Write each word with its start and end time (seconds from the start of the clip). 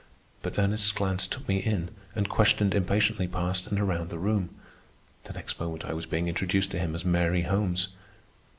But 0.41 0.57
Ernest's 0.57 0.91
glance 0.91 1.27
took 1.27 1.47
me 1.47 1.57
in 1.59 1.91
and 2.15 2.27
questioned 2.27 2.73
impatiently 2.73 3.27
past 3.27 3.67
and 3.67 3.79
around 3.79 4.09
the 4.09 4.17
room. 4.17 4.49
The 5.25 5.33
next 5.33 5.59
moment 5.59 5.85
I 5.85 5.93
was 5.93 6.07
being 6.07 6.27
introduced 6.27 6.71
to 6.71 6.79
him 6.79 6.95
as 6.95 7.05
Mary 7.05 7.43
Holmes. 7.43 7.89